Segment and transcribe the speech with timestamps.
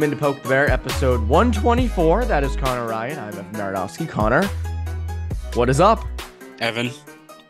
[0.00, 2.24] Welcome into Poke the Bear, episode 124.
[2.24, 3.18] That is Connor Ryan.
[3.18, 4.08] I'm Evan Marinofsky.
[4.08, 4.46] Connor,
[5.52, 6.02] what is up?
[6.58, 6.90] Evan,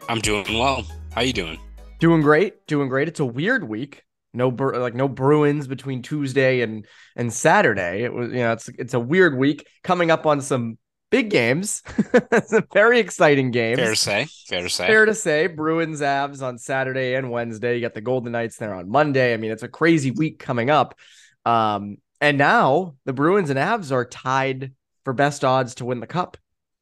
[0.08, 0.84] I'm doing well.
[1.12, 1.60] How you doing?
[2.00, 2.66] Doing great.
[2.66, 3.06] Doing great.
[3.06, 4.02] It's a weird week.
[4.34, 8.02] No, like no Bruins between Tuesday and and Saturday.
[8.02, 10.76] It was, you know, it's it's a weird week coming up on some
[11.12, 11.84] big games.
[12.46, 13.78] some very exciting games.
[13.78, 14.26] Fair to say.
[14.48, 14.86] Fair to say.
[14.88, 15.46] Fair to say.
[15.46, 17.76] Bruins Avs on Saturday and Wednesday.
[17.76, 19.34] You got the Golden Knights there on Monday.
[19.34, 20.98] I mean, it's a crazy week coming up.
[21.46, 24.72] Um, and now the Bruins and Avs are tied
[25.04, 26.36] for best odds to win the cup.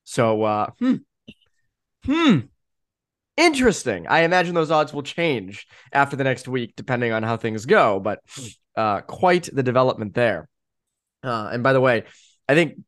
[0.04, 0.96] So, uh, hmm,
[2.04, 2.38] hmm,
[3.36, 4.06] interesting.
[4.08, 8.00] I imagine those odds will change after the next week, depending on how things go.
[8.00, 8.20] But
[8.76, 10.48] uh, quite the development there.
[11.22, 12.04] Uh, and by the way,
[12.48, 12.80] I think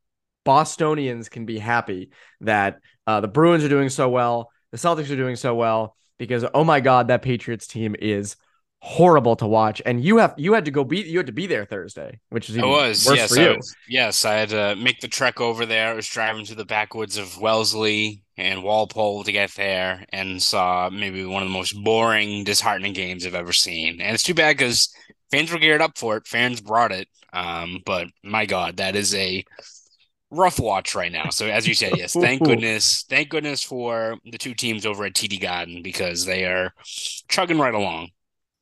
[0.43, 2.09] Bostonians can be happy
[2.41, 6.45] that uh, the Bruins are doing so well, the Celtics are doing so well, because
[6.53, 8.35] oh my God, that Patriots team is
[8.81, 9.81] horrible to watch.
[9.85, 12.49] And you have you had to go be you had to be there Thursday, which
[12.49, 13.55] is even I was worse yes for you.
[13.55, 15.91] Was, yes, I had to make the trek over there.
[15.91, 20.89] I was driving to the backwoods of Wellesley and Walpole to get there, and saw
[20.91, 24.01] maybe one of the most boring, disheartening games I've ever seen.
[24.01, 24.93] And it's too bad because
[25.29, 26.27] fans were geared up for it.
[26.27, 27.07] Fans brought it.
[27.33, 29.45] Um, but my God, that is a
[30.31, 31.29] rough watch right now.
[31.29, 35.13] So as you said, yes, thank goodness, thank goodness for the two teams over at
[35.13, 36.73] TD Garden because they are
[37.29, 38.09] chugging right along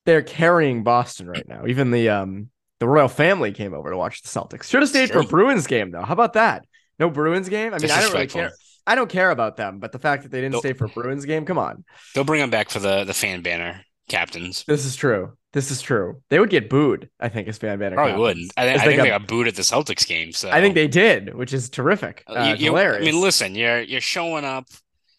[0.09, 1.67] they're carrying Boston right now.
[1.67, 4.63] Even the um the royal family came over to watch the Celtics.
[4.63, 6.01] Should have stayed for a Bruins game though.
[6.01, 6.65] How about that?
[6.97, 7.73] No Bruins game.
[7.73, 8.51] I mean, I don't really care.
[8.87, 11.25] I don't care about them, but the fact that they didn't they'll, stay for Bruins
[11.25, 11.85] game, come on.
[12.15, 14.63] They'll bring them back for the the fan banner captains.
[14.67, 15.33] This is true.
[15.53, 16.21] This is true.
[16.29, 17.95] They would get booed, I think, as fan banner.
[17.95, 18.51] Probably wouldn't.
[18.57, 20.31] I, I think they got, they got, booed at the Celtics game.
[20.31, 22.23] So I think they did, which is terrific.
[22.27, 23.07] Uh, you, you, hilarious.
[23.07, 24.65] I mean, listen, you're you're showing up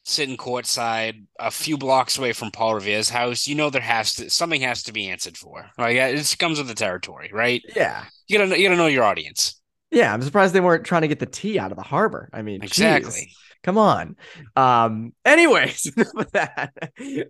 [0.04, 4.30] sitting courtside a few blocks away from Paul Revere's house, you know there has to
[4.30, 5.70] something has to be answered for.
[5.78, 7.62] Like it comes with the territory, right?
[7.74, 8.04] Yeah.
[8.28, 9.60] You gotta you gotta know your audience.
[9.90, 12.28] Yeah, I'm surprised they weren't trying to get the tea out of the harbor.
[12.32, 13.10] I mean, exactly.
[13.10, 14.14] Geez, come on.
[14.54, 15.82] Um, anyways,
[16.32, 16.72] that.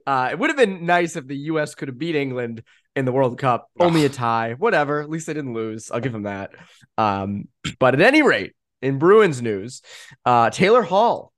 [0.06, 2.62] Uh, it would have been nice if the US could have beat England
[2.94, 3.68] in the World Cup.
[3.78, 4.54] Only a tie.
[4.58, 5.00] Whatever.
[5.00, 5.90] At least they didn't lose.
[5.90, 6.50] I'll give them that.
[6.98, 7.48] Um,
[7.78, 9.80] but at any rate, in Bruins news,
[10.24, 11.32] uh, Taylor Hall,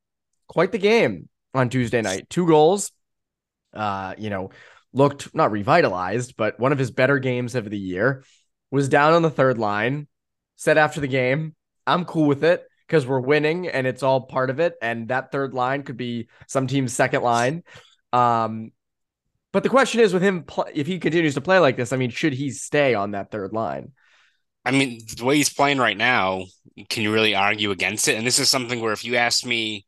[0.52, 2.28] quite the game on Tuesday night.
[2.28, 2.92] Two goals.
[3.72, 4.50] Uh, you know,
[4.92, 8.22] looked not revitalized, but one of his better games of the year.
[8.70, 10.08] Was down on the third line.
[10.56, 11.54] Said after the game,
[11.86, 14.74] I'm cool with it because we're winning and it's all part of it.
[14.80, 17.64] And that third line could be some team's second line.
[18.12, 18.72] Um,
[19.52, 22.10] but the question is with him, if he continues to play like this, I mean,
[22.10, 23.92] should he stay on that third line?
[24.64, 26.44] I mean, the way he's playing right now,
[26.88, 28.16] can you really argue against it?
[28.16, 29.86] And this is something where if you asked me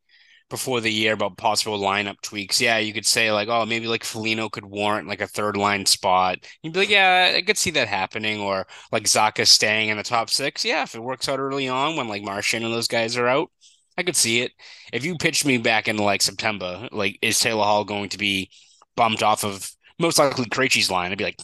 [0.54, 2.60] before the year about possible lineup tweaks.
[2.60, 5.84] Yeah, you could say like, oh, maybe like Foligno could warrant like a third line
[5.84, 6.38] spot.
[6.62, 10.04] You'd be like, yeah, I could see that happening, or like Zacha staying in the
[10.04, 10.64] top six.
[10.64, 13.50] Yeah, if it works out early on when like Marchand and those guys are out,
[13.98, 14.52] I could see it.
[14.92, 18.48] If you pitched me back in like September, like is Taylor Hall going to be
[18.94, 21.10] bumped off of most likely Krejci's line?
[21.10, 21.40] I'd be like,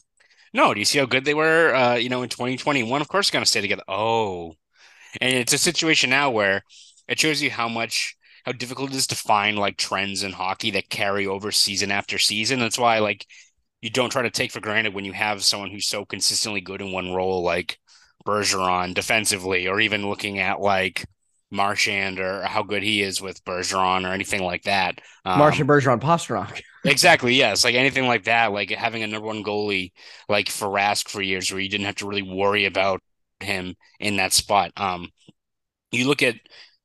[0.55, 0.73] no.
[0.73, 1.75] Do you see how good they were?
[1.75, 3.83] Uh, you know, in 2021, of course, going to stay together.
[3.89, 4.55] Oh,
[5.21, 6.63] and it's a situation now where
[7.09, 10.71] it shows you how much how difficult it is to find like trends in hockey
[10.73, 12.59] that carry over season after season.
[12.59, 13.27] That's why like
[13.81, 16.81] you don't try to take for granted when you have someone who's so consistently good
[16.81, 17.79] in one role like
[18.27, 21.05] Bergeron defensively, or even looking at like
[21.51, 25.01] Marchand or how good he is with Bergeron or anything like that.
[25.25, 26.63] Um, Marchand, Bergeron, Pastrnak.
[26.85, 27.35] exactly.
[27.35, 27.65] Yes.
[27.65, 29.93] Like anything like that, like having a number one goalie
[30.29, 33.01] like for Rask for years where you didn't have to really worry about
[33.41, 34.73] him in that spot.
[34.77, 35.09] Um,
[35.91, 36.37] you look at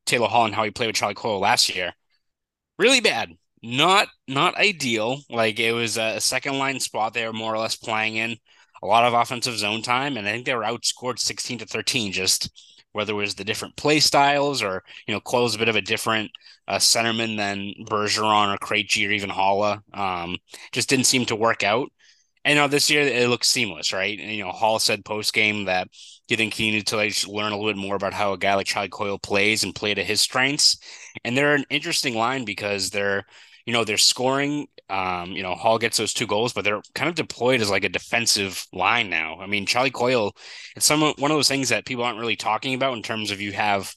[0.06, 1.94] Taylor Hall and how he played with Charlie Coyle last year.
[2.80, 3.32] Really bad.
[3.64, 5.20] Not not ideal.
[5.30, 8.38] Like it was a second line spot they were more or less playing in.
[8.84, 12.12] A lot of offensive zone time, and I think they were outscored 16 to 13.
[12.12, 12.50] Just
[12.92, 15.81] whether it was the different play styles or you know Coyle's a bit of a
[15.81, 16.31] different
[16.68, 19.81] uh, centerman than Bergeron or Krejci or even Haula.
[19.94, 20.38] Um,
[20.72, 21.92] just didn't seem to work out.
[22.45, 24.18] And you know, this year it looks seamless, right?
[24.19, 25.89] And, you know, Hall said post game that
[26.27, 28.53] you think he needed to like learn a little bit more about how a guy
[28.53, 30.77] like Charlie Coyle plays and play to his strengths.
[31.24, 33.25] And they're an interesting line because they're,
[33.65, 34.68] you know, they're scoring.
[34.89, 37.83] Um, you know, Hall gets those two goals, but they're kind of deployed as like
[37.83, 39.39] a defensive line now.
[39.39, 40.36] I mean, Charlie Coyle,
[40.75, 43.41] it's some one of those things that people aren't really talking about in terms of
[43.41, 43.95] you have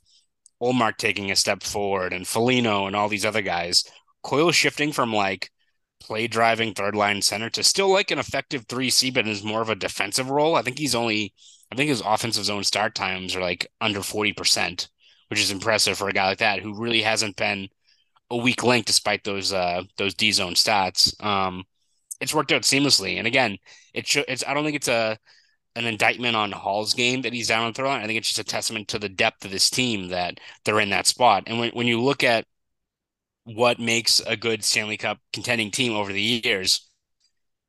[0.62, 3.84] Ullmark taking a step forward and Foligno and all these other guys.
[4.22, 5.50] Coyle shifting from like
[6.00, 9.70] play driving third line center to still like an effective 3C, but is more of
[9.70, 10.54] a defensive role.
[10.54, 11.34] I think he's only,
[11.72, 14.88] I think his offensive zone start times are like under 40%,
[15.28, 17.68] which is impressive for a guy like that who really hasn't been
[18.30, 21.22] a weak link despite those, uh, those D zone stats.
[21.24, 21.64] Um,
[22.20, 23.16] it's worked out seamlessly.
[23.18, 23.58] And again,
[23.94, 25.18] it should, it's, I don't think it's a,
[25.76, 28.02] an indictment on Hall's game that he's down on the third line.
[28.02, 30.90] I think it's just a testament to the depth of this team that they're in
[30.90, 31.44] that spot.
[31.46, 32.46] And when, when you look at
[33.54, 36.88] what makes a good Stanley Cup contending team over the years,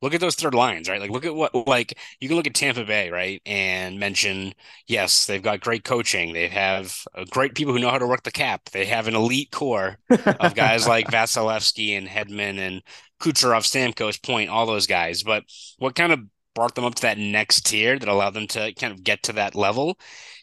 [0.02, 1.00] look at those third lines, right?
[1.00, 4.54] Like look at what like you can look at Tampa Bay, right, and mention
[4.88, 6.34] yes, they've got great coaching.
[6.34, 8.70] They have uh, great people who know how to work the cap.
[8.72, 12.82] They have an elite core of guys like Vasilevskiy and Hedman and
[13.22, 15.24] Kucherov, Stamkos, Point, all those guys.
[15.24, 15.44] But
[15.78, 16.20] what kind of
[16.56, 19.34] brought them up to that next tier that allowed them to kind of get to
[19.34, 19.98] that level?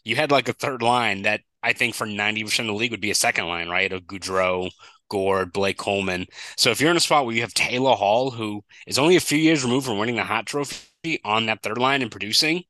[0.04, 3.00] You had like a third line that I think for 90% of the league would
[3.00, 3.92] be a second line, right?
[3.92, 4.70] Of Goodrow,
[5.08, 6.26] Gourde, Blake Coleman.
[6.56, 9.20] So if you're in a spot where you have Taylor Hall, who is only a
[9.20, 12.64] few years removed from winning the Hart Trophy on that third line and producing,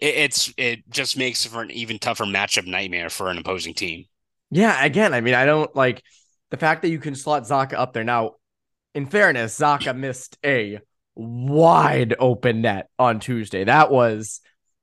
[0.00, 4.06] it, it's it just makes for an even tougher matchup nightmare for an opposing team.
[4.50, 6.02] Yeah, again, I mean, I don't like
[6.50, 8.04] the fact that you can slot Zacha up there.
[8.04, 8.32] Now,
[8.94, 10.80] in fairness, Zacha missed a
[11.14, 13.64] wide open net on Tuesday.
[13.64, 14.40] That was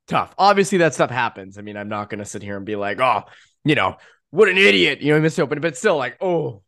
[0.08, 0.34] tough.
[0.36, 1.58] Obviously, that stuff happens.
[1.58, 3.22] I mean, I'm not going to sit here and be like, oh,
[3.64, 3.96] you know,
[4.30, 6.62] what an idiot, you know, he missed open, but still, like, oh,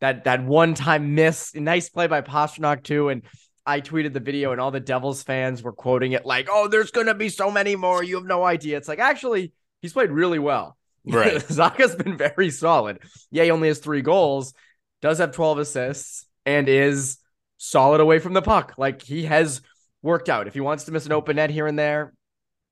[0.00, 1.54] that that one time miss.
[1.54, 3.08] Nice play by Pastrnak too.
[3.08, 3.22] And
[3.64, 6.90] I tweeted the video, and all the Devils fans were quoting it like, "Oh, there's
[6.90, 8.02] gonna be so many more.
[8.02, 9.52] You have no idea." It's like actually,
[9.82, 10.76] he's played really well.
[11.04, 12.98] Right, Zacha's been very solid.
[13.30, 14.54] Yeah, he only has three goals,
[15.02, 17.18] does have 12 assists, and is
[17.58, 18.74] solid away from the puck.
[18.76, 19.62] Like he has
[20.02, 20.46] worked out.
[20.46, 22.12] If he wants to miss an open net here and there,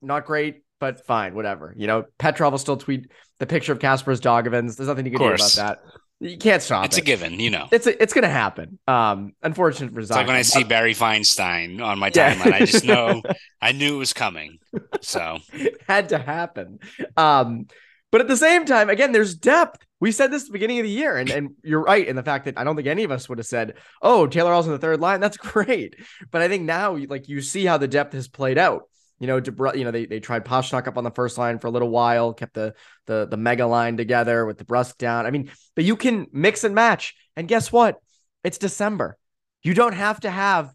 [0.03, 1.75] not great, but fine, whatever.
[1.77, 4.77] You know, Petrov will still tweet the picture of Kasper's Dogovins.
[4.77, 5.79] There's nothing you can do about that.
[6.21, 7.03] You can't stop it's it.
[7.03, 7.69] a given, you know.
[7.71, 8.79] It's a, it's gonna happen.
[8.87, 10.01] Um, unfortunate for.
[10.01, 12.53] It's like when I see Barry Feinstein on my timeline.
[12.53, 13.23] I just know
[13.61, 14.59] I knew it was coming.
[15.01, 16.79] So it had to happen.
[17.17, 17.67] Um,
[18.15, 19.85] but at the same time, again, there's depth.
[19.99, 22.23] We said this at the beginning of the year, and, and you're right in the
[22.23, 24.73] fact that I don't think any of us would have said, "Oh, Taylor Hall's in
[24.73, 25.97] the third line." That's great,
[26.31, 28.89] but I think now, like you see how the depth has played out.
[29.25, 31.69] You know, DeBr- you know, they, they tried Pastrnak up on the first line for
[31.69, 32.75] a little while, kept the
[33.07, 35.25] the the mega line together with DeBrusk down.
[35.25, 37.15] I mean, but you can mix and match.
[37.35, 37.97] And guess what?
[38.43, 39.17] It's December.
[39.63, 40.75] You don't have to have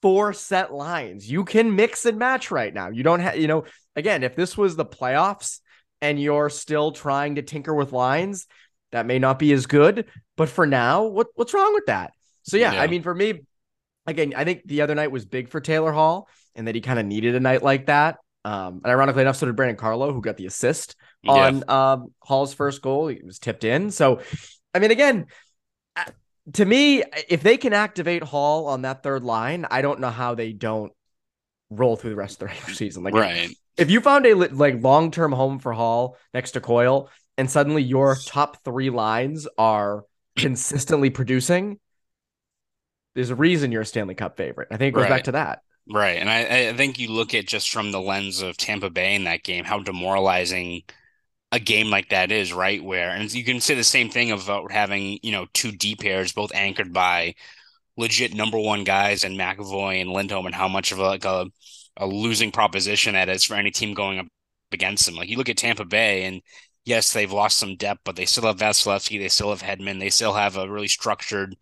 [0.00, 1.28] four set lines.
[1.28, 2.90] You can mix and match right now.
[2.90, 3.64] You don't have, you know,
[3.96, 5.58] again, if this was the playoffs
[6.00, 8.46] and you're still trying to tinker with lines,
[8.92, 10.04] that may not be as good.
[10.36, 12.12] But for now, what what's wrong with that?
[12.44, 12.80] So yeah, yeah.
[12.80, 13.40] I mean, for me,
[14.06, 16.28] again, I think the other night was big for Taylor Hall
[16.58, 18.18] and that he kind of needed a night like that.
[18.44, 20.96] Um, and ironically enough, so did Brandon Carlo, who got the assist
[21.26, 23.08] on um, Hall's first goal.
[23.08, 23.90] He was tipped in.
[23.90, 24.20] So,
[24.74, 25.26] I mean, again,
[26.54, 30.34] to me, if they can activate Hall on that third line, I don't know how
[30.34, 30.92] they don't
[31.70, 33.02] roll through the rest of the regular season.
[33.02, 33.50] Like, right.
[33.76, 37.82] If, you found a like long term home for Hall next to Coyle, and suddenly
[37.82, 40.04] your top three lines are
[40.36, 41.78] consistently producing,
[43.14, 44.68] there's a reason you're a Stanley Cup favorite.
[44.70, 45.10] I think it goes right.
[45.10, 45.60] back to that.
[45.90, 46.18] Right.
[46.18, 49.24] And I, I think you look at just from the lens of Tampa Bay in
[49.24, 50.82] that game, how demoralizing
[51.52, 52.82] a game like that is, right?
[52.84, 56.32] Where, and you can say the same thing about having, you know, two deep pairs,
[56.32, 57.34] both anchored by
[57.96, 61.46] legit number one guys and McAvoy and Lindholm, and how much of a, like a,
[61.98, 64.26] a losing proposition that is for any team going up
[64.72, 65.16] against them.
[65.16, 66.42] Like you look at Tampa Bay, and
[66.84, 70.10] yes, they've lost some depth, but they still have Vasilevskiy, they still have Hedman, they
[70.10, 71.56] still have a really structured,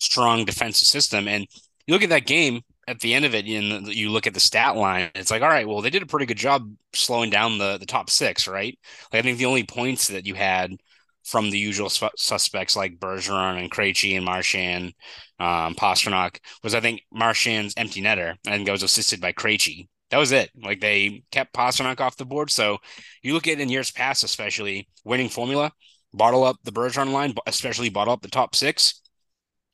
[0.00, 1.28] strong defensive system.
[1.28, 1.46] And
[1.86, 4.40] you look at that game, at the end of it, you, you look at the
[4.40, 7.56] stat line, it's like, all right, well, they did a pretty good job slowing down
[7.58, 8.76] the the top six, right?
[9.12, 10.76] Like I think the only points that you had
[11.24, 14.92] from the usual su- suspects like Bergeron and Krejci and Marchand,
[15.38, 18.36] um, Pastrnak was I think Marchand's empty netter.
[18.44, 19.88] I think that was assisted by Krejci.
[20.10, 20.50] That was it.
[20.60, 22.50] Like they kept Pastrnak off the board.
[22.50, 22.78] So
[23.22, 25.70] you look at in years past, especially winning formula,
[26.12, 29.00] bottle up the Bergeron line, especially bottle up the top six,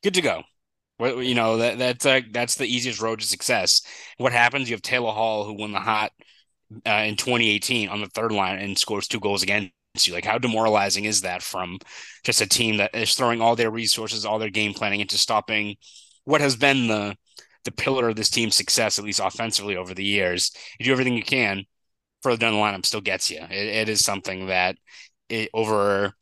[0.03, 0.43] good to go.
[0.99, 3.81] Well, you know that that's uh, that's the easiest road to success.
[4.17, 4.69] What happens?
[4.69, 6.11] You have Taylor Hall who won the hot
[6.87, 9.71] uh, in 2018 on the third line and scores two goals against
[10.05, 10.13] you.
[10.13, 11.79] Like how demoralizing is that from
[12.23, 15.75] just a team that is throwing all their resources, all their game planning into stopping
[16.25, 17.15] what has been the
[17.65, 20.51] the pillar of this team's success, at least offensively over the years.
[20.79, 21.65] You do everything you can,
[22.23, 23.39] further down the lineup still gets you.
[23.39, 24.77] it, it is something that
[25.29, 26.13] it, over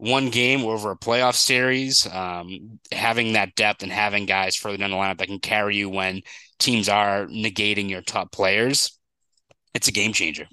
[0.00, 4.90] one game over a playoff series, um, having that depth and having guys further down
[4.90, 6.22] the lineup that can carry you when
[6.58, 8.98] teams are negating your top players,
[9.74, 10.46] it's a game changer.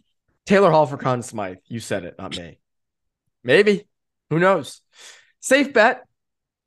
[0.45, 1.57] Taylor Hall for Conn Smythe.
[1.67, 2.59] You said it, not me.
[3.43, 3.87] Maybe.
[4.29, 4.81] Who knows?
[5.39, 6.03] Safe bet.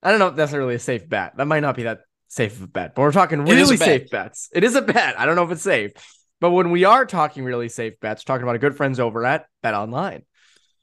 [0.02, 1.36] I don't know if that's really a safe bet.
[1.36, 4.48] That might not be that safe of a bet, but we're talking really safe bets.
[4.54, 5.18] It is a bet.
[5.20, 5.92] I don't know if it's safe.
[6.40, 9.44] But when we are talking really safe bets, talking about a good friends over at
[9.62, 10.24] Bet Online.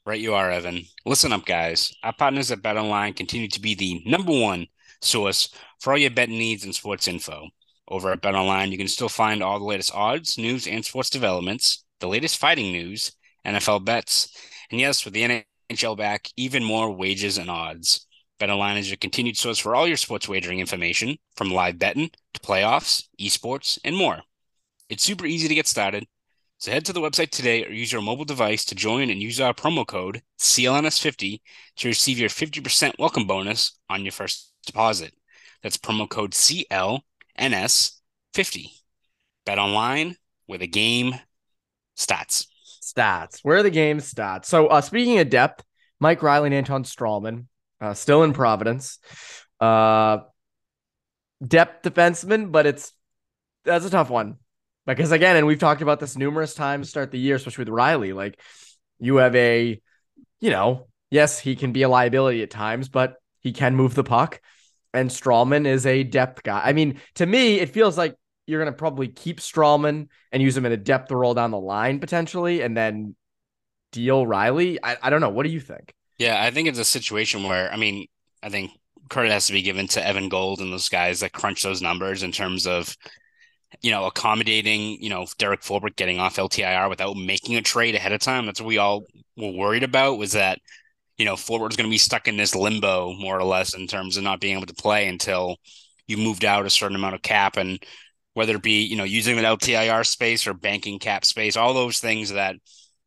[0.08, 0.86] Right, you are, Evan.
[1.06, 1.94] Listen up, guys.
[2.02, 4.68] Our partners at BetOnline continue to be the number one
[5.02, 7.50] source for all your betting needs and sports info.
[7.90, 11.10] Over at Bet Online, you can still find all the latest odds, news, and sports
[11.10, 13.12] developments, the latest fighting news,
[13.46, 14.34] NFL bets,
[14.72, 18.08] and yes, with the NHL back, even more wages and odds.
[18.40, 22.40] BetOnline is your continued source for all your sports wagering information, from live betting to
[22.40, 24.22] playoffs, esports, and more.
[24.88, 26.08] It's super easy to get started.
[26.60, 29.40] So head to the website today or use your mobile device to join and use
[29.40, 31.42] our promo code CLNS50
[31.78, 35.14] to receive your 50% welcome bonus on your first deposit.
[35.62, 37.02] That's promo code CLNS50.
[39.46, 40.16] Bet online
[40.48, 41.14] where the game
[41.96, 42.48] starts.
[42.82, 43.42] Stats.
[43.44, 44.46] Where are the game stats.
[44.46, 45.64] So uh, speaking of depth,
[46.00, 47.46] Mike Reilly and Anton Stralman
[47.80, 48.98] uh, still in Providence.
[49.60, 50.20] Uh,
[51.46, 52.94] depth defenseman, but it's
[53.64, 54.38] that's a tough one
[54.96, 58.14] because again, and we've talked about this numerous times start the year, especially with Reilly.
[58.14, 58.40] Like
[59.00, 59.82] you have a,
[60.40, 64.04] you know, yes, he can be a liability at times, but he can move the
[64.04, 64.42] puck.
[64.94, 66.62] And Stralman is a depth guy.
[66.64, 68.16] I mean, to me, it feels like
[68.48, 71.60] you're going to probably keep Stralman and use him in a depth role down the
[71.60, 73.16] line potentially, and then
[73.92, 74.80] deal Reilly.
[74.82, 75.30] I, I don't know.
[75.30, 75.94] What do you think?
[76.18, 78.08] Yeah, I think it's a situation where, I mean,
[78.42, 78.72] I think
[79.10, 82.24] credit has to be given to Evan Gold and those guys that crunch those numbers
[82.24, 82.96] in terms of,
[83.82, 88.12] you know, accommodating, you know, Derek Forbort getting off LTIR without making a trade ahead
[88.14, 88.46] of time.
[88.46, 89.04] That's what we all
[89.36, 90.60] were worried about was that,
[91.18, 94.18] you know, Forbort's going to be stuck in this limbo more or less in terms
[94.18, 95.58] of not being able to play until
[96.08, 97.80] you moved out a certain amount of cap and
[98.34, 102.00] whether it be, you know, using an LTIR space or banking cap space, all those
[102.00, 102.56] things that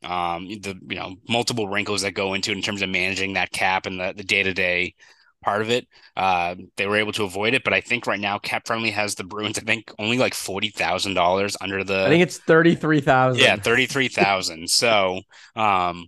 [0.02, 3.87] um, the you know multiple wrinkles that go into in terms of managing that cap
[3.87, 4.95] and the the day to day
[5.42, 5.87] part of it.
[6.16, 9.14] Uh, they were able to avoid it, but I think right now Cap Friendly has
[9.14, 9.59] the Bruins.
[9.59, 12.04] I think only like forty thousand dollars under the.
[12.04, 13.42] I think it's thirty three thousand.
[13.42, 14.70] Yeah, thirty three thousand.
[14.70, 15.20] so,
[15.56, 16.06] um,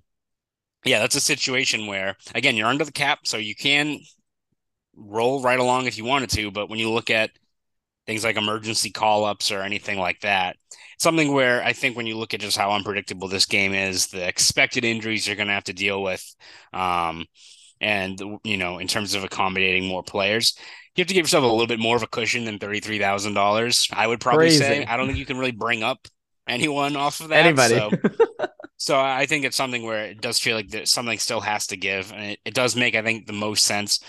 [0.84, 4.00] yeah, that's a situation where again you're under the cap, so you can
[4.96, 6.50] roll right along if you wanted to.
[6.50, 7.30] But when you look at
[8.06, 10.56] things like emergency call ups or anything like that.
[10.98, 14.26] Something where I think when you look at just how unpredictable this game is, the
[14.26, 16.24] expected injuries you're going to have to deal with,
[16.72, 17.26] um,
[17.82, 20.54] and you know, in terms of accommodating more players,
[20.94, 22.98] you have to give yourself a little bit more of a cushion than thirty three
[22.98, 23.88] thousand dollars.
[23.92, 24.58] I would probably Crazy.
[24.58, 24.84] say.
[24.86, 26.06] I don't think you can really bring up
[26.48, 27.44] anyone off of that.
[27.44, 27.74] Anybody.
[27.74, 27.90] So,
[28.76, 32.12] so I think it's something where it does feel like something still has to give,
[32.12, 34.00] and it, it does make I think the most sense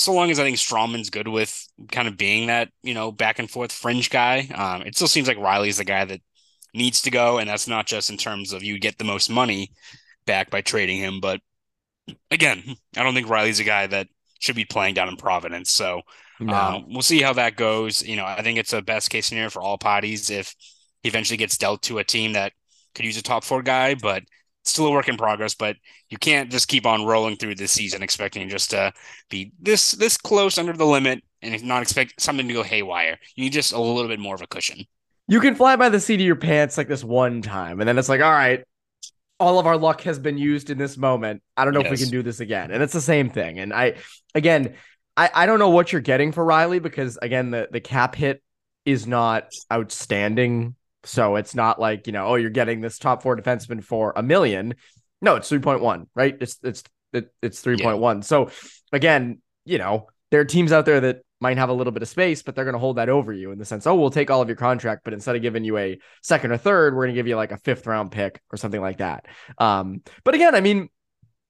[0.00, 3.38] so long as I think Stralman's good with kind of being that, you know, back
[3.38, 6.20] and forth fringe guy, um, it still seems like Reilly's the guy that
[6.74, 7.38] needs to go.
[7.38, 9.72] And that's not just in terms of you get the most money
[10.26, 11.20] back by trading him.
[11.20, 11.40] But
[12.30, 12.62] again,
[12.96, 15.70] I don't think Reilly's a guy that should be playing down in Providence.
[15.70, 16.02] So
[16.40, 16.54] no.
[16.54, 18.02] um, we'll see how that goes.
[18.02, 20.54] You know, I think it's a best case scenario for all parties if
[21.02, 22.52] he eventually gets dealt to a team that
[22.94, 24.22] could use a top four guy, but
[24.64, 25.76] still a work in progress, but
[26.08, 28.92] you can't just keep on rolling through this season expecting just to
[29.28, 33.18] be this this close under the limit and not expect something to go haywire.
[33.36, 34.84] You need just a little bit more of a cushion.
[35.28, 37.98] You can fly by the seat of your pants like this one time, and then
[37.98, 38.64] it's like, all right,
[39.40, 41.42] all of our luck has been used in this moment.
[41.56, 41.92] I don't know yes.
[41.92, 42.70] if we can do this again.
[42.70, 43.58] And it's the same thing.
[43.58, 43.94] And I
[44.34, 44.74] again,
[45.16, 48.42] I, I don't know what you're getting for Reilly because again, the, the cap hit
[48.84, 53.36] is not outstanding so it's not like, you know, oh, you're getting this top four
[53.36, 54.74] defenseman for a million.
[55.22, 56.36] No, it's 3.1, right?
[56.40, 56.82] It's it's
[57.12, 58.16] it, it's 3.1.
[58.16, 58.20] Yeah.
[58.20, 58.50] So
[58.92, 62.08] again, you know, there are teams out there that might have a little bit of
[62.08, 64.30] space, but they're going to hold that over you in the sense, oh, we'll take
[64.30, 67.14] all of your contract, but instead of giving you a second or third, we're going
[67.14, 69.26] to give you like a fifth round pick or something like that.
[69.58, 70.88] Um, but again, I mean,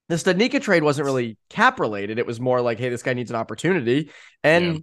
[0.09, 2.18] the Studnicka trade wasn't really cap related.
[2.18, 4.11] It was more like, hey, this guy needs an opportunity,
[4.42, 4.80] and yeah.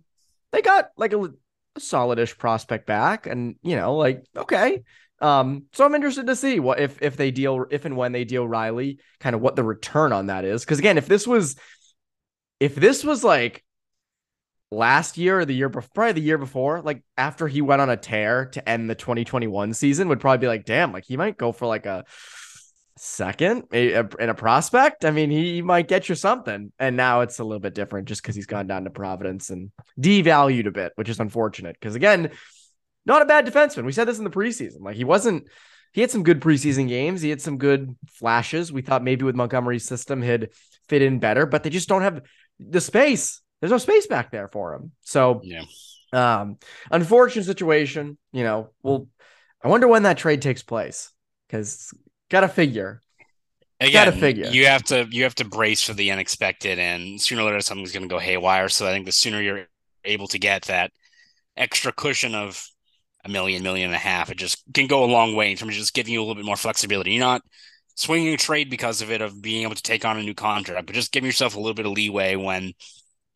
[0.53, 1.29] they got like a
[1.77, 4.83] a solidish prospect back, and you know, like okay.
[5.19, 8.25] Um, so I'm interested to see what if if they deal if and when they
[8.25, 10.65] deal Reilly, kind of what the return on that is.
[10.65, 11.55] Because again, if this was
[12.59, 13.63] if this was like
[14.71, 17.89] last year or the year before, probably the year before, like after he went on
[17.89, 21.37] a tear to end the 2021 season, would probably be like, damn, like he might
[21.37, 22.05] go for like a
[22.97, 25.05] second in a prospect.
[25.05, 26.71] I mean, he might get you something.
[26.79, 29.71] And now it's a little bit different just because he's gone down to Providence and
[29.99, 31.77] devalued a bit, which is unfortunate.
[31.79, 32.31] Because again,
[33.05, 33.85] not a bad defenseman.
[33.85, 34.81] We said this in the preseason.
[34.81, 35.47] Like he wasn't.
[35.93, 37.21] He had some good preseason games.
[37.21, 38.71] He had some good flashes.
[38.71, 40.49] We thought maybe with Montgomery's system he'd
[40.89, 42.21] fit in better, but they just don't have
[42.59, 43.41] the space.
[43.59, 44.91] There's no space back there for him.
[45.01, 45.63] So, yeah.
[46.13, 46.57] Um,
[46.89, 48.17] unfortunate situation.
[48.31, 49.07] You know, well,
[49.63, 51.11] I wonder when that trade takes place
[51.47, 51.93] because
[52.29, 53.01] Gotta figure.
[53.79, 54.47] Again, gotta figure.
[54.47, 57.91] You have to you have to brace for the unexpected, and sooner or later something's
[57.91, 58.69] going to go haywire.
[58.69, 59.67] So I think the sooner you're
[60.03, 60.91] able to get that
[61.55, 62.65] extra cushion of
[63.23, 65.75] a million, million and a half, it just can go a long way in terms
[65.75, 67.11] of just giving you a little bit more flexibility.
[67.11, 67.43] You're not
[67.95, 70.85] swinging a trade because of it of being able to take on a new contract,
[70.85, 72.73] but just give yourself a little bit of leeway when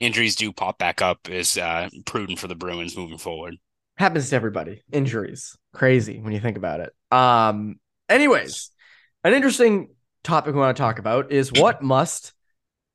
[0.01, 3.55] injuries do pop back up is uh, prudent for the Bruins moving forward.
[3.98, 4.81] Happens to everybody.
[4.91, 5.55] Injuries.
[5.74, 6.93] Crazy when you think about it.
[7.15, 7.79] Um,
[8.10, 8.72] anyways,
[9.24, 9.89] an interesting
[10.24, 12.34] topic we want to talk about is what must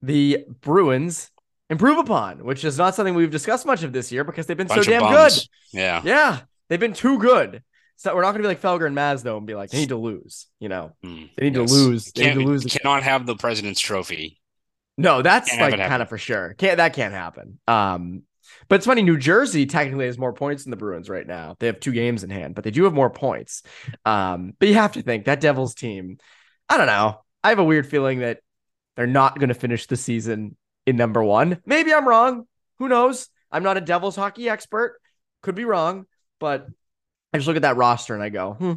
[0.03, 1.31] the Bruins
[1.71, 4.67] improve upon, which is not something we've discussed much of this year because they've been
[4.67, 5.33] Bunch so damn good.
[5.73, 6.03] Yeah.
[6.05, 6.41] Yeah.
[6.69, 7.63] They've been too good.
[7.99, 9.79] So we're not going to be like Felger and Maz though, and be like, they
[9.79, 10.49] need to lose.
[10.61, 11.71] You know, mm, they need yes.
[11.71, 12.13] to lose.
[12.13, 12.65] They need to lose.
[12.65, 14.39] Cannot have the President's Trophy.
[14.99, 16.55] No, that's can't like kind of for sure.
[16.55, 17.59] Can't that can't happen.
[17.69, 18.23] Um,
[18.69, 19.03] but it's funny.
[19.03, 21.57] New Jersey technically has more points than the Bruins right now.
[21.59, 23.63] They have two games in hand, but they do have more points.
[24.05, 26.19] Um, but you have to think that Devils team.
[26.69, 27.21] I don't know.
[27.45, 28.41] I have a weird feeling that
[28.97, 31.61] they're not going to finish the season in number one.
[31.67, 32.47] Maybe I'm wrong.
[32.79, 33.29] Who knows?
[33.53, 34.99] I'm not a Devils hockey expert.
[35.43, 36.07] Could be wrong,
[36.41, 36.67] but
[37.33, 38.73] I just look at that roster and I go, hmm,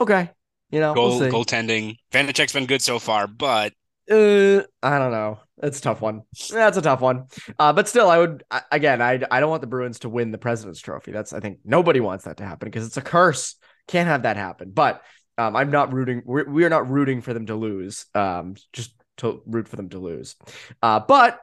[0.00, 0.30] okay.
[0.70, 1.96] You know, Goal, we'll goaltending.
[2.12, 3.72] Vanecek's been good so far, but
[4.10, 5.40] uh, I don't know.
[5.62, 6.22] It's a tough one.
[6.50, 7.26] That's a tough one.
[7.58, 9.02] Uh, but still, I would again.
[9.02, 11.12] I I don't want the Bruins to win the President's Trophy.
[11.12, 13.56] That's I think nobody wants that to happen because it's a curse.
[13.88, 14.70] Can't have that happen.
[14.70, 15.02] But
[15.36, 16.22] um, I'm not rooting.
[16.24, 18.06] We're, we are not rooting for them to lose.
[18.14, 20.36] Um, just to root for them to lose.
[20.82, 21.40] Uh, but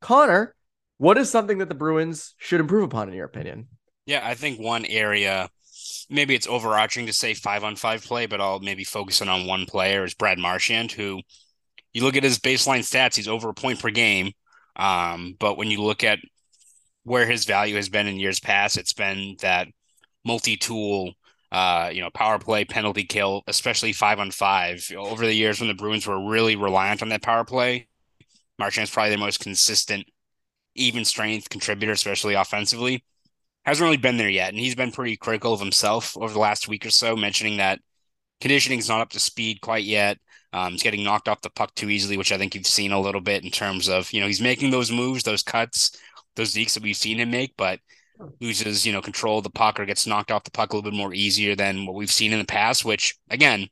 [0.00, 0.54] Connor,
[0.98, 3.68] what is something that the Bruins should improve upon in your opinion?
[4.06, 5.48] Yeah, I think one area,
[6.08, 9.66] maybe it's overarching to say five on five play, but I'll maybe focusing on one
[9.66, 11.20] player is Brad Marchand, who
[11.96, 14.32] you look at his baseline stats, he's over a point per game.
[14.76, 16.18] Um, but when you look at
[17.04, 19.68] where his value has been in years past, it's been that
[20.22, 21.14] multi-tool,
[21.50, 24.86] uh, you know, power play, penalty kill, especially five on five.
[24.94, 27.88] Over the years when the Bruins were really reliant on that power play,
[28.58, 30.04] Marchand's probably the most consistent,
[30.74, 33.02] even strength contributor, especially offensively
[33.64, 34.50] hasn't really been there yet.
[34.50, 37.80] And he's been pretty critical of himself over the last week or so, mentioning that
[38.40, 40.18] conditioning's not up to speed quite yet.
[40.56, 43.00] Um, he's getting knocked off the puck too easily, which I think you've seen a
[43.00, 45.96] little bit in terms of, you know, he's making those moves, those cuts,
[46.34, 47.78] those dekes that we've seen him make, but
[48.40, 50.90] loses, you know, control of the puck or gets knocked off the puck a little
[50.90, 53.68] bit more easier than what we've seen in the past, which again,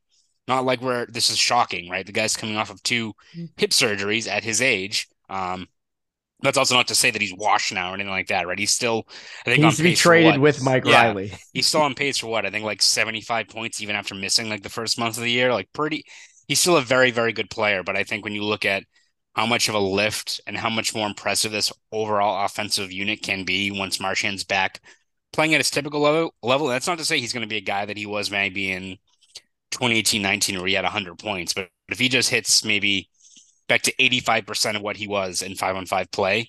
[0.46, 2.04] not like where this is shocking, right?
[2.04, 3.48] The guy's coming off of two mm.
[3.56, 5.08] hip surgeries at his age.
[5.30, 5.68] Um,
[6.42, 8.58] that's also not to say that he's washed now or anything like that, right?
[8.58, 9.04] He's still,
[9.46, 11.32] I think, he needs to be traded with Mike yeah, Reilly.
[11.54, 14.62] he's still on pace for what I think, like seventy-five points, even after missing like
[14.62, 15.50] the first month of the year.
[15.54, 16.04] Like, pretty,
[16.46, 17.82] he's still a very, very good player.
[17.82, 18.84] But I think when you look at
[19.34, 23.44] how much of a lift and how much more impressive this overall offensive unit can
[23.44, 24.80] be once Marchand's back
[25.32, 26.68] playing at his typical level, level.
[26.68, 28.96] That's not to say he's going to be a guy that he was maybe in
[29.72, 31.52] 2018 19 where he had 100 points.
[31.52, 33.10] But if he just hits maybe
[33.68, 36.48] back to 85% of what he was in five on five play.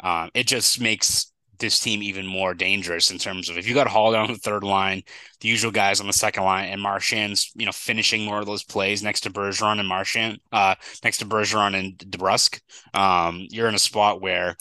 [0.00, 3.86] Um, it just makes this team even more dangerous in terms of if you got
[3.88, 5.02] Hall down the third line,
[5.40, 8.64] the usual guys on the second line, and Marchand's, you know, finishing more of those
[8.64, 12.60] plays next to Bergeron and Marchand, uh, next to Bergeron and DeBrusk,
[12.94, 14.56] um, you're in a spot where,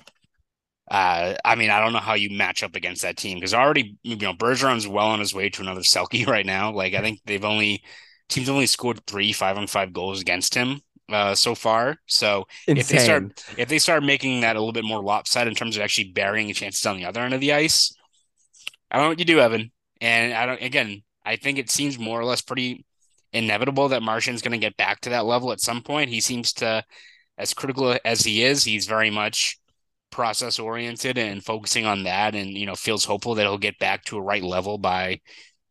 [0.90, 3.98] uh, I mean, I don't know how you match up against that team because already,
[4.04, 6.72] you know, Bergeron's well on his way to another Selke right now.
[6.72, 7.84] Like, I think they've only,
[8.30, 11.98] teams only scored three five on five goals against him uh, so far.
[12.08, 12.78] So Insane.
[12.78, 15.78] if they start if they start making that a little bit more lopsided in terms
[15.78, 17.96] of actually burying chances on the other end of the ice,
[18.92, 19.72] I don't know what you do, Evan.
[20.02, 22.86] And I don't again, I think it seems more or less pretty
[23.34, 26.10] inevitable that Marchand's going to get back to that level at some point.
[26.10, 26.84] He seems to,
[27.38, 29.60] as critical as he is, he's very much
[30.10, 34.04] process oriented and focusing on that, and you know feels hopeful that he'll get back
[34.06, 35.20] to a right level by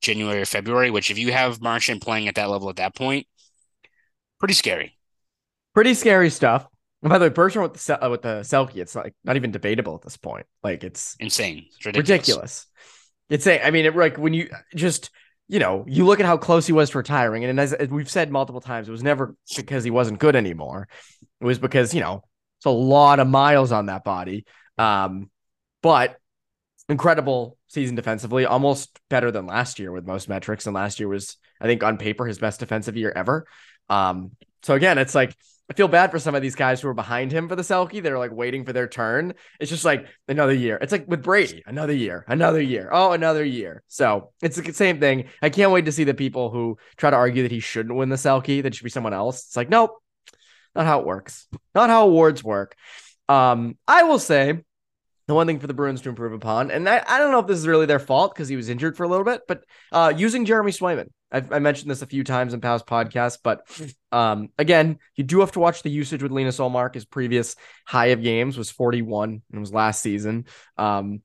[0.01, 0.91] January or February.
[0.91, 3.27] Which, if you have Marchand playing at that level at that point,
[4.39, 4.96] pretty scary
[5.77, 6.67] pretty scary stuff.
[7.03, 9.51] And by the way, Bergeron with the uh, with the Selke, it's like not even
[9.51, 10.47] debatable at this point.
[10.65, 12.09] Like it's insane, it's ridiculous.
[12.09, 12.67] ridiculous.
[13.29, 15.11] It's a, I mean, it, like when you just
[15.49, 18.11] you know you look at how close he was to retiring, and as, as we've
[18.11, 20.89] said multiple times, it was never because he wasn't good anymore.
[21.43, 22.25] It was because you know
[22.59, 24.47] it's a lot of miles on that body.
[24.79, 25.31] Um,
[25.83, 26.17] but
[26.89, 30.67] incredible season defensively, almost better than last year with most metrics.
[30.67, 33.47] And last year was, I think, on paper, his best defensive year ever.
[33.91, 35.37] Um, so again, it's like
[35.69, 38.01] I feel bad for some of these guys who are behind him for the Selke.
[38.01, 39.35] They're like waiting for their turn.
[39.59, 40.79] It's just like another year.
[40.81, 42.89] It's like with Brady, another year, another year.
[42.93, 43.83] Oh, another year.
[43.89, 45.25] So it's the same thing.
[45.43, 48.11] I can't wait to see the people who try to argue that he shouldn't win
[48.11, 49.45] the Selke, that should be someone else.
[49.47, 49.97] It's like, nope,
[50.77, 51.49] not how it works.
[51.75, 52.77] Not how awards work.
[53.29, 54.63] Um, I will say
[55.27, 57.47] the one thing for the Bruins to improve upon, and I, I don't know if
[57.47, 60.13] this is really their fault because he was injured for a little bit, but uh,
[60.17, 61.09] using Jeremy Swayman.
[61.33, 63.67] I've, I mentioned this a few times in past podcasts, but
[64.13, 66.95] um, again, you do have to watch the usage with Linus Ullmark.
[66.95, 70.47] His previous high of games was 41 and it was last season.
[70.77, 71.23] Um,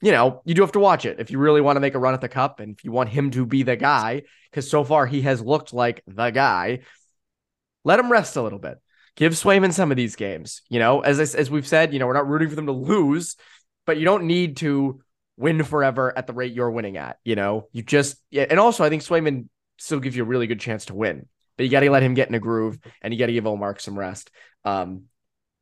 [0.00, 1.98] you know, you do have to watch it if you really want to make a
[1.98, 4.84] run at the cup and if you want him to be the guy, because so
[4.84, 6.80] far he has looked like the guy.
[7.84, 8.78] Let him rest a little bit
[9.16, 10.62] give Swayman some of these games.
[10.68, 12.72] You know, as I, as we've said, you know, we're not rooting for them to
[12.72, 13.36] lose,
[13.86, 15.00] but you don't need to
[15.36, 17.18] win forever at the rate you're winning at.
[17.24, 19.48] You know, you just yeah, and also I think Swayman
[19.78, 21.26] still gives you a really good chance to win,
[21.56, 23.44] but you got to let him get in a groove and you got to give
[23.44, 24.30] Ullmark some rest.
[24.64, 25.04] Um,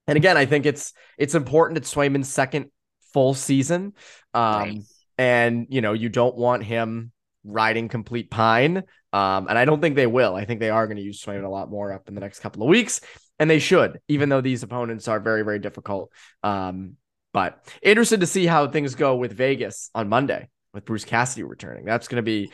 [0.07, 2.71] and again, I think it's it's important it's Swayman's second
[3.13, 3.95] full season.
[4.35, 4.79] Um, right.
[5.17, 7.13] and you know, you don't want him
[7.45, 8.85] riding complete pine.
[9.13, 10.35] Um, and I don't think they will.
[10.35, 12.41] I think they are going to use Swayman a lot more up in the next
[12.41, 13.01] couple of weeks,
[13.45, 16.11] and they should, even though these opponents are very, very difficult.
[16.43, 16.97] Um,
[17.35, 21.85] but interested to see how things go with Vegas on Monday with Bruce Cassidy returning.
[21.85, 22.53] That's going to be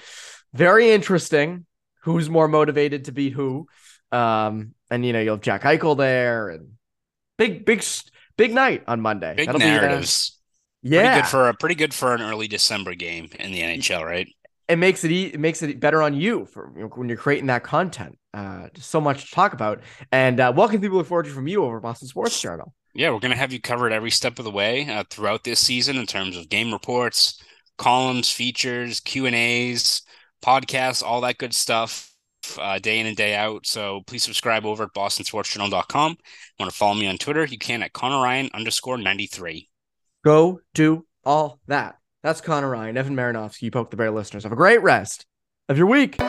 [0.53, 1.64] very interesting.
[2.03, 3.68] Who's more motivated to beat who?
[4.11, 6.70] Um, and you know you'll have Jack Eichel there, and
[7.38, 7.85] big, big,
[8.37, 9.35] big night on Monday.
[9.37, 10.40] Big That'll narratives.
[10.83, 13.61] Be, yeah, pretty good for a pretty good for an early December game in the
[13.61, 14.26] NHL, right?
[14.70, 17.46] It makes it it makes it better on you for you know, when you're creating
[17.46, 18.16] that content.
[18.33, 19.80] Uh, just so much to talk about,
[20.12, 22.72] and uh, what can people look forward to from you over Boston Sports Journal?
[22.94, 25.61] Yeah, we're going to have you covered every step of the way uh, throughout this
[25.61, 27.42] season in terms of game reports,
[27.78, 30.02] columns, features, Q and A's,
[30.44, 32.12] podcasts, all that good stuff,
[32.59, 33.66] uh, day in and day out.
[33.66, 36.16] So please subscribe over at BostonSportsJournal.com.
[36.59, 37.44] Want to follow me on Twitter?
[37.44, 39.68] You can at Connor Ryan underscore ninety three.
[40.24, 41.99] Go do all that.
[42.22, 44.44] That's Connor Ryan, Evan Marinofsky, Poke the Bear listeners.
[44.44, 45.24] Have a great rest
[45.68, 46.20] of your week.